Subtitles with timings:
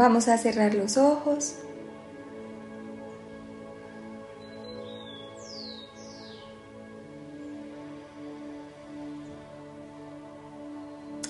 [0.00, 1.56] Vamos a cerrar los ojos.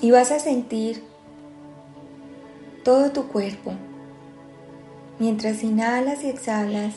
[0.01, 1.03] Y vas a sentir
[2.85, 3.73] todo tu cuerpo
[5.19, 6.95] mientras inhalas y exhalas,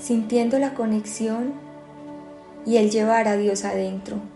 [0.00, 1.52] sintiendo la conexión
[2.64, 4.33] y el llevar a Dios adentro.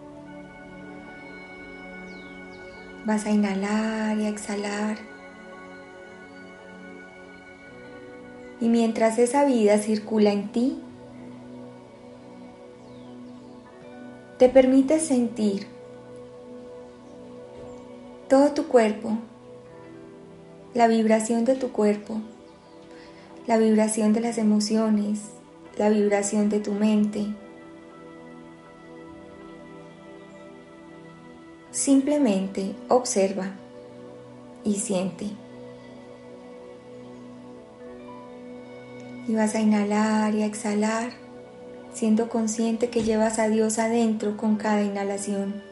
[3.08, 4.98] Vas a inhalar y a exhalar.
[8.60, 10.78] Y mientras esa vida circula en ti,
[14.36, 15.66] te permite sentir
[18.28, 19.16] todo tu cuerpo,
[20.74, 22.20] la vibración de tu cuerpo,
[23.46, 25.20] la vibración de las emociones,
[25.78, 27.28] la vibración de tu mente,
[31.78, 33.52] Simplemente observa
[34.64, 35.26] y siente.
[39.28, 41.12] Y vas a inhalar y a exhalar,
[41.94, 45.62] siendo consciente que llevas a Dios adentro con cada inhalación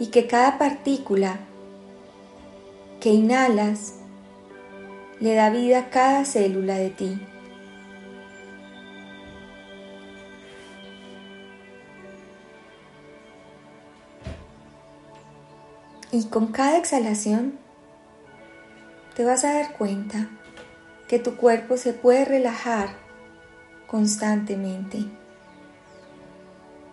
[0.00, 1.38] y que cada partícula
[2.98, 4.00] que inhalas
[5.20, 7.20] le da vida a cada célula de ti.
[16.12, 17.58] Y con cada exhalación
[19.14, 20.28] te vas a dar cuenta
[21.06, 22.90] que tu cuerpo se puede relajar
[23.86, 25.04] constantemente.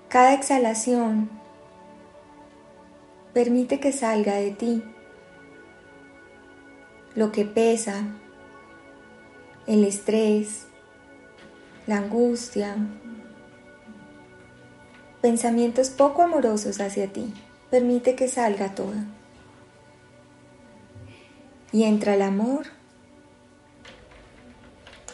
[0.10, 1.30] Cada exhalación
[3.34, 4.84] permite que salga de ti
[7.16, 8.04] lo que pesa,
[9.66, 10.68] el estrés,
[11.88, 12.76] la angustia,
[15.22, 17.34] pensamientos poco amorosos hacia ti.
[17.70, 18.94] Permite que salga todo.
[21.72, 22.68] Y entra el amor.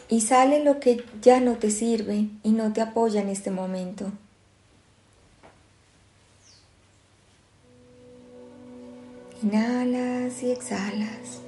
[0.08, 4.12] Y sale lo que ya no te sirve y no te apoya en este momento.
[9.42, 11.40] Inhalas y exhalas.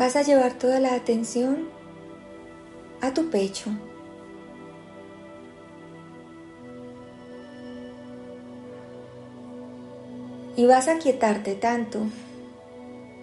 [0.00, 1.68] Vas a llevar toda la atención
[3.02, 3.68] a tu pecho.
[10.56, 12.06] Y vas a quietarte tanto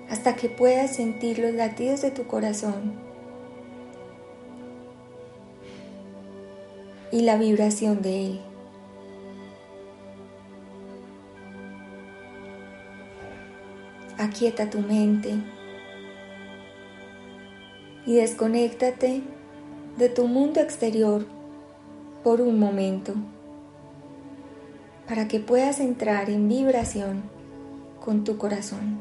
[0.07, 2.93] hasta que puedas sentir los latidos de tu corazón
[7.11, 8.41] y la vibración de él.
[14.19, 15.56] Aquieta tu mente
[18.07, 19.21] y desconéctate
[19.97, 21.27] de tu mundo exterior
[22.23, 23.13] por un momento
[25.09, 27.23] para que puedas entrar en vibración
[28.03, 28.99] con tu corazón.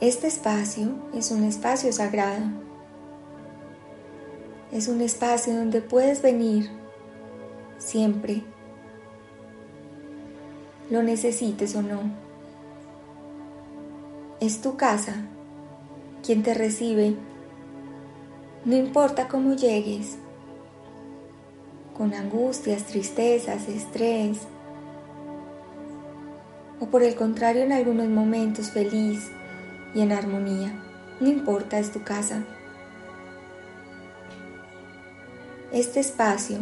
[0.00, 2.44] Este espacio es un espacio sagrado.
[4.70, 6.70] Es un espacio donde puedes venir
[7.78, 8.44] siempre,
[10.90, 12.02] lo necesites o no.
[14.38, 15.24] Es tu casa
[16.26, 17.14] quien te recibe,
[18.64, 20.16] no importa cómo llegues,
[21.96, 24.38] con angustias, tristezas, estrés,
[26.80, 29.30] o por el contrario en algunos momentos feliz
[29.94, 30.74] y en armonía,
[31.20, 32.42] no importa, es tu casa.
[35.70, 36.58] Este espacio,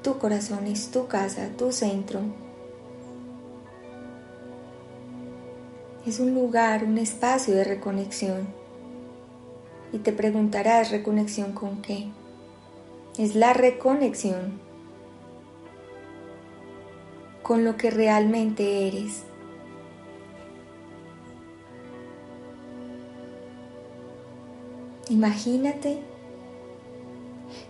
[0.00, 2.20] tu corazón es tu casa, tu centro.
[6.06, 8.59] Es un lugar, un espacio de reconexión
[9.92, 12.08] y te preguntarás reconexión con qué.
[13.18, 14.60] Es la reconexión
[17.42, 19.24] con lo que realmente eres.
[25.08, 25.98] Imagínate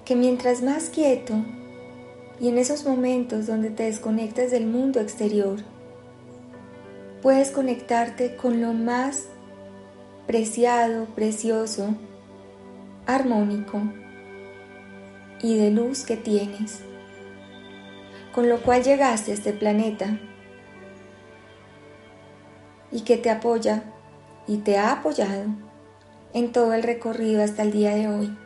[0.05, 1.35] que mientras más quieto
[2.39, 5.61] y en esos momentos donde te desconectas del mundo exterior,
[7.23, 9.25] puedes conectarte con lo más
[10.27, 11.95] preciado, precioso,
[13.15, 13.83] armónico
[15.43, 16.81] y de luz que tienes,
[18.35, 20.19] con lo cual llegaste a este planeta
[22.91, 23.85] y que te apoya
[24.47, 25.45] y te ha apoyado
[26.33, 28.37] en todo el recorrido hasta el día de hoy.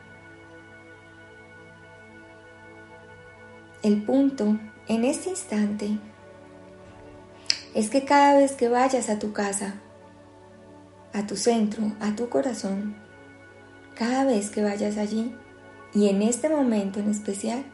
[3.83, 4.59] El punto
[4.89, 5.99] en este instante
[7.75, 9.75] es que cada vez que vayas a tu casa,
[11.13, 13.04] a tu centro, a tu corazón,
[13.95, 15.35] cada vez que vayas allí
[15.95, 17.65] y en este momento en especial,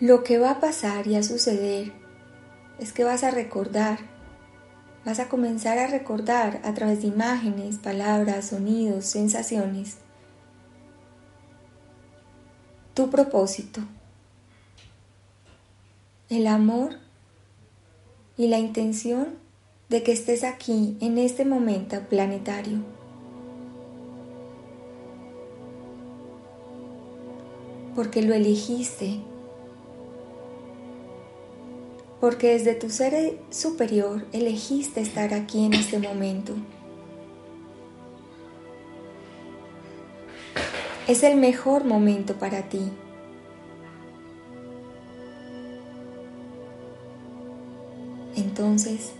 [0.00, 1.92] lo que va a pasar y a suceder
[2.78, 3.98] es que vas a recordar,
[5.04, 9.98] vas a comenzar a recordar a través de imágenes, palabras, sonidos, sensaciones,
[12.94, 13.82] tu propósito,
[16.30, 16.94] el amor
[18.38, 19.38] y la intención
[19.90, 22.99] de que estés aquí en este momento planetario.
[27.94, 29.20] Porque lo elegiste.
[32.20, 36.54] Porque desde tu ser superior elegiste estar aquí en este momento.
[41.08, 42.92] Es el mejor momento para ti.
[48.36, 49.12] Entonces,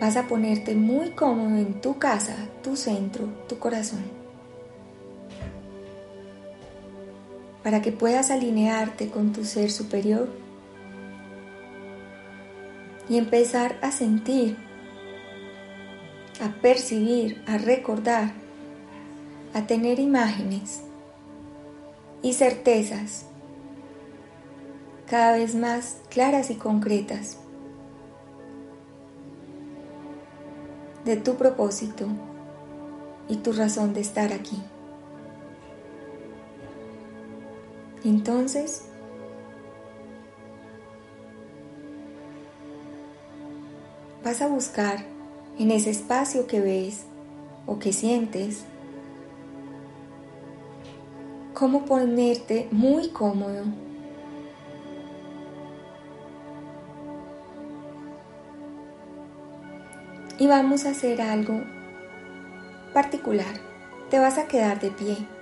[0.00, 4.17] vas a ponerte muy cómodo en tu casa, tu centro, tu corazón.
[7.68, 10.26] Para que puedas alinearte con tu ser superior
[13.10, 14.56] y empezar a sentir,
[16.42, 18.32] a percibir, a recordar,
[19.52, 20.80] a tener imágenes
[22.22, 23.26] y certezas
[25.06, 27.36] cada vez más claras y concretas
[31.04, 32.06] de tu propósito
[33.28, 34.56] y tu razón de estar aquí.
[38.04, 38.84] Entonces,
[44.24, 45.04] vas a buscar
[45.58, 47.04] en ese espacio que ves
[47.66, 48.64] o que sientes
[51.54, 53.64] cómo ponerte muy cómodo
[60.38, 61.60] y vamos a hacer algo
[62.94, 63.54] particular.
[64.08, 65.37] Te vas a quedar de pie.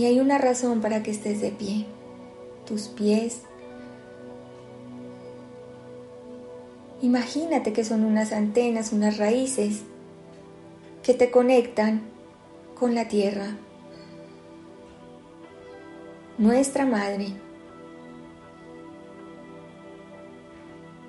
[0.00, 1.84] Y hay una razón para que estés de pie.
[2.66, 3.42] Tus pies.
[7.02, 9.82] Imagínate que son unas antenas, unas raíces
[11.02, 12.00] que te conectan
[12.78, 13.58] con la tierra.
[16.38, 17.34] Nuestra madre.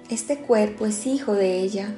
[0.10, 1.96] Este cuerpo es hijo de ella.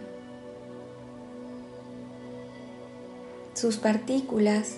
[3.56, 4.76] Sus partículas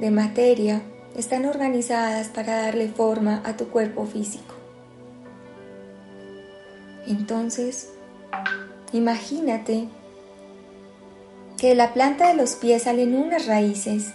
[0.00, 0.82] de materia
[1.16, 4.54] están organizadas para darle forma a tu cuerpo físico.
[7.06, 7.90] Entonces,
[8.92, 9.88] imagínate
[11.58, 14.12] que de la planta de los pies salen unas raíces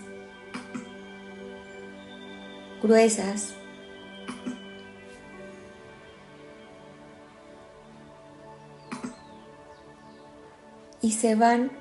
[2.82, 3.54] gruesas,
[11.02, 11.72] y se van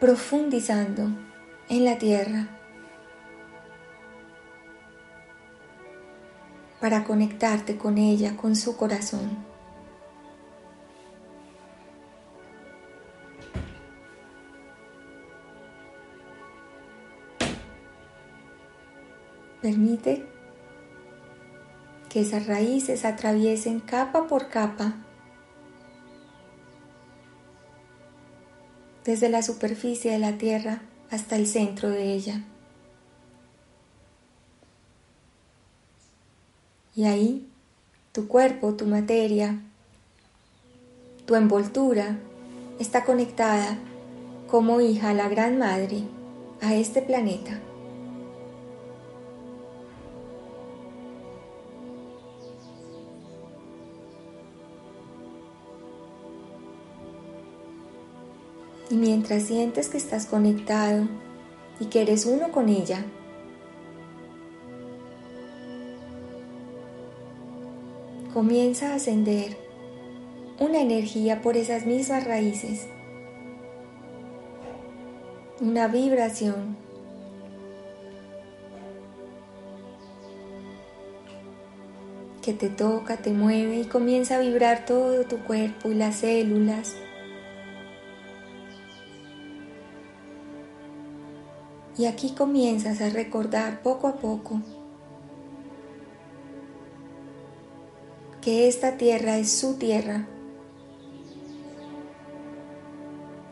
[0.00, 1.08] profundizando
[1.68, 2.57] en la tierra
[6.80, 9.36] para conectarte con ella, con su corazón.
[19.60, 20.24] Permite
[22.08, 24.94] que esas raíces atraviesen capa por capa
[29.04, 32.44] desde la superficie de la Tierra hasta el centro de ella.
[36.98, 37.46] Y ahí
[38.10, 39.60] tu cuerpo, tu materia,
[41.26, 42.18] tu envoltura
[42.80, 43.78] está conectada
[44.50, 46.02] como hija a la Gran Madre,
[46.60, 47.60] a este planeta.
[58.90, 61.06] Y mientras sientes que estás conectado
[61.78, 63.04] y que eres uno con ella,
[68.38, 69.56] comienza a ascender
[70.60, 72.86] una energía por esas mismas raíces
[75.60, 76.76] una vibración
[82.40, 86.94] que te toca, te mueve y comienza a vibrar todo tu cuerpo y las células.
[91.98, 94.62] Y aquí comienzas a recordar poco a poco
[98.40, 100.26] que esta tierra es su tierra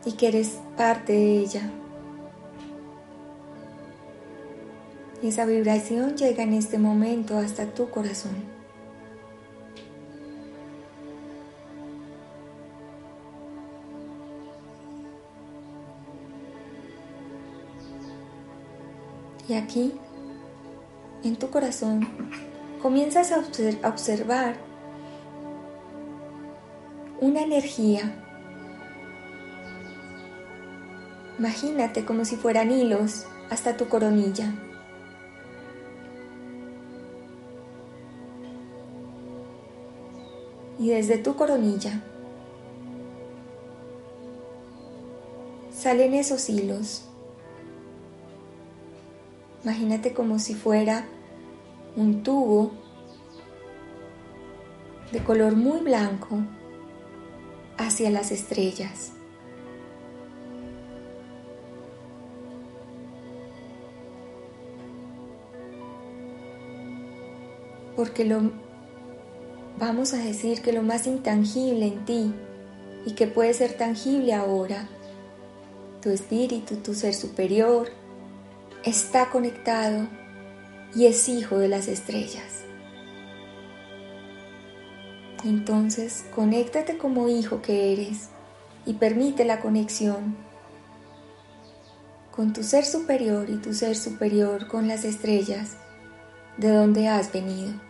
[0.05, 1.71] y que eres parte de ella.
[5.21, 8.35] Esa vibración llega en este momento hasta tu corazón.
[19.49, 19.93] Y aquí,
[21.23, 22.07] en tu corazón,
[22.81, 23.39] comienzas a
[23.89, 24.66] observar
[27.27, 28.13] una energía.
[31.37, 34.53] Imagínate como si fueran hilos hasta tu coronilla.
[40.79, 42.01] Y desde tu coronilla
[45.71, 47.07] salen esos hilos
[49.67, 51.05] Imagínate como si fuera
[51.97, 52.71] un tubo
[55.11, 56.37] de color muy blanco
[57.77, 59.11] hacia las estrellas.
[67.95, 68.51] Porque lo
[69.79, 72.33] vamos a decir que lo más intangible en ti
[73.05, 74.87] y que puede ser tangible ahora,
[76.01, 77.89] tu espíritu, tu ser superior,
[78.83, 80.07] está conectado
[80.95, 82.66] y es hijo de las estrellas.
[85.43, 88.29] Entonces, conéctate como hijo que eres
[88.85, 90.35] y permite la conexión
[92.31, 95.77] con tu ser superior y tu ser superior con las estrellas
[96.57, 97.87] de donde has venido.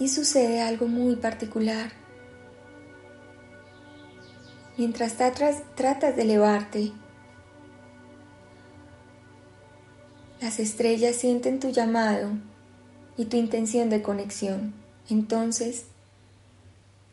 [0.00, 1.90] y sucede algo muy particular.
[4.78, 6.92] Mientras tratas de elevarte,
[10.40, 12.30] las estrellas sienten tu llamado
[13.18, 14.72] y tu intención de conexión.
[15.10, 15.84] Entonces,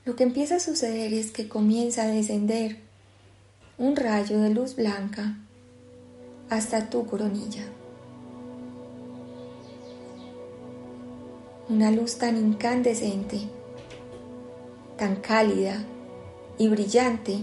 [0.05, 2.77] lo que empieza a suceder es que comienza a descender
[3.77, 5.35] un rayo de luz blanca
[6.49, 7.65] hasta tu coronilla.
[11.67, 13.39] una luz tan incandescente,
[14.97, 15.83] tan cálida
[16.59, 17.39] y brillante,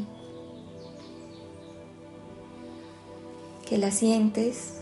[3.73, 4.75] que la sientes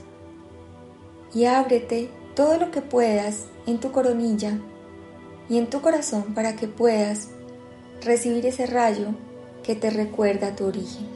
[1.33, 4.59] y ábrete todo lo que puedas en tu coronilla
[5.49, 7.29] y en tu corazón para que puedas
[8.03, 9.15] recibir ese rayo
[9.63, 11.07] que te recuerda tu origen.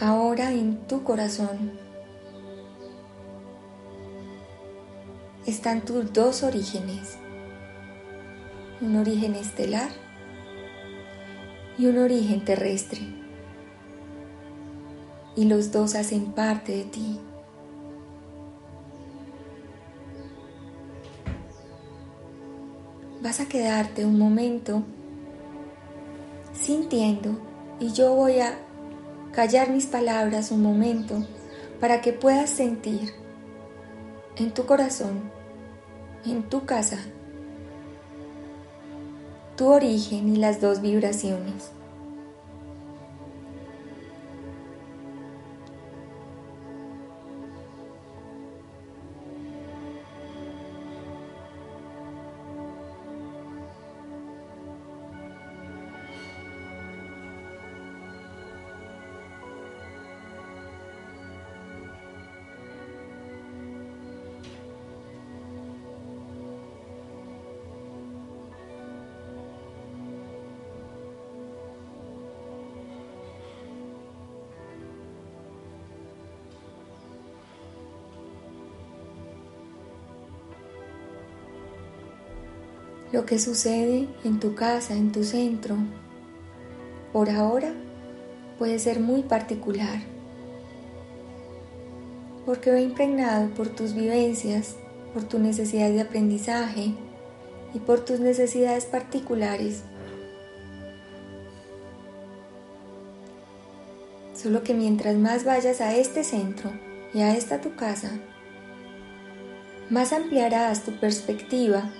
[0.00, 1.78] ahora en tu corazón
[5.44, 7.18] están tus dos orígenes,
[8.82, 9.90] un origen estelar
[11.78, 13.00] y un origen terrestre.
[15.36, 17.20] Y los dos hacen parte de ti.
[23.22, 24.82] Vas a quedarte un momento
[26.52, 27.38] sintiendo
[27.78, 28.58] y yo voy a
[29.32, 31.24] callar mis palabras un momento
[31.80, 33.12] para que puedas sentir
[34.36, 35.30] en tu corazón,
[36.26, 36.98] en tu casa,
[39.56, 41.72] tu origen y las dos vibraciones.
[83.12, 85.76] Lo que sucede en tu casa, en tu centro,
[87.12, 87.74] por ahora
[88.58, 90.00] puede ser muy particular,
[92.46, 94.76] porque va impregnado por tus vivencias,
[95.12, 96.94] por tu necesidad de aprendizaje
[97.74, 99.82] y por tus necesidades particulares.
[104.34, 106.70] Solo que mientras más vayas a este centro
[107.12, 108.10] y a esta tu casa,
[109.90, 111.92] más ampliarás tu perspectiva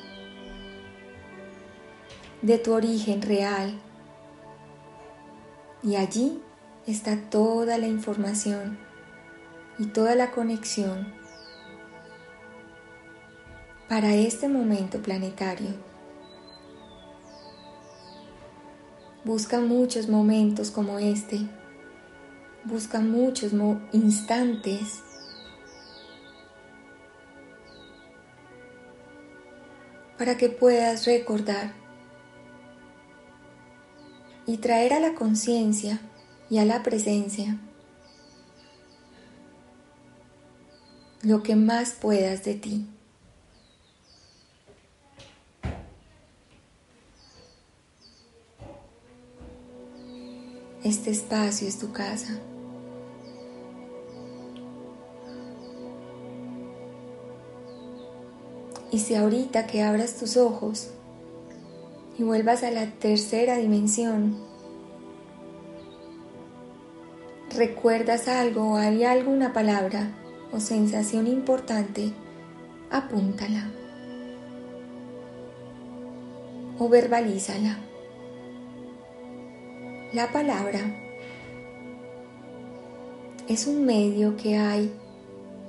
[2.42, 3.80] de tu origen real.
[5.82, 6.42] Y allí
[6.86, 8.78] está toda la información
[9.78, 11.12] y toda la conexión
[13.88, 15.70] para este momento planetario.
[19.24, 21.40] Busca muchos momentos como este.
[22.64, 23.52] Busca muchos
[23.92, 25.02] instantes
[30.16, 31.81] para que puedas recordar
[34.46, 36.00] y traer a la conciencia
[36.50, 37.58] y a la presencia
[41.22, 42.86] lo que más puedas de ti.
[50.82, 52.40] Este espacio es tu casa.
[58.90, 60.90] Y si ahorita que abras tus ojos
[62.18, 64.36] y vuelvas a la tercera dimensión,
[67.56, 70.10] recuerdas algo o hay alguna palabra
[70.52, 72.12] o sensación importante,
[72.90, 73.70] apúntala
[76.78, 77.78] o verbalízala.
[80.12, 80.80] La palabra
[83.48, 84.92] es un medio que hay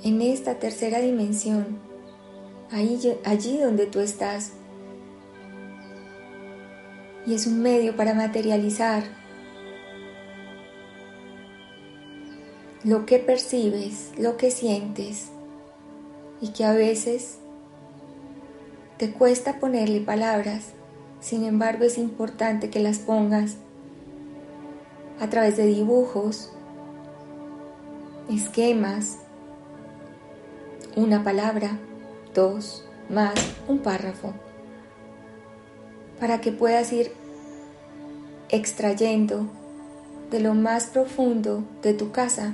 [0.03, 1.79] en esta tercera dimensión,
[2.71, 4.53] allí donde tú estás.
[7.25, 9.03] Y es un medio para materializar
[12.83, 15.29] lo que percibes, lo que sientes
[16.41, 17.37] y que a veces
[18.97, 20.73] te cuesta ponerle palabras,
[21.21, 23.55] sin embargo es importante que las pongas
[25.21, 26.51] a través de dibujos,
[28.29, 29.19] esquemas,
[30.97, 31.79] una palabra,
[32.33, 33.33] dos, más
[33.67, 34.33] un párrafo,
[36.19, 37.13] para que puedas ir
[38.53, 39.47] extrayendo
[40.29, 42.53] de lo más profundo de tu casa,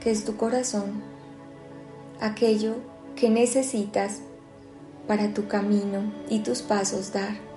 [0.00, 1.00] que es tu corazón,
[2.20, 2.74] aquello
[3.14, 4.18] que necesitas
[5.06, 7.51] para tu camino y tus pasos dar.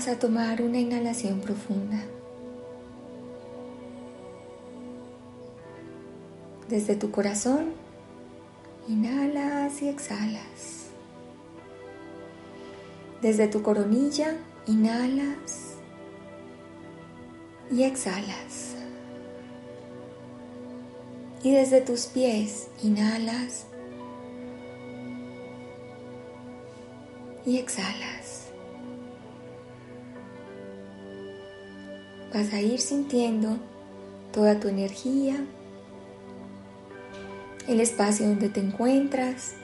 [0.00, 2.02] Vas a tomar una inhalación profunda.
[6.70, 7.74] Desde tu corazón,
[8.88, 10.86] inhalas y exhalas.
[13.20, 15.74] Desde tu coronilla, inhalas
[17.70, 18.76] y exhalas.
[21.42, 23.66] Y desde tus pies, inhalas
[27.44, 28.19] y exhalas.
[32.32, 33.56] Vas a ir sintiendo
[34.32, 35.36] toda tu energía,
[37.66, 39.54] el espacio donde te encuentras.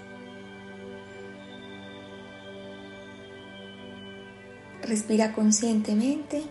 [4.82, 6.44] Respira conscientemente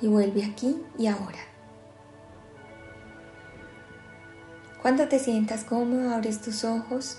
[0.00, 1.38] y vuelve aquí y ahora.
[4.80, 7.18] Cuando te sientas cómodo, abres tus ojos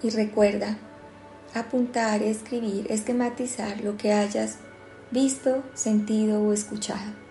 [0.00, 0.76] y recuerda
[1.54, 4.58] apuntar, escribir, esquematizar lo que hayas
[5.10, 7.21] visto, sentido o escuchado.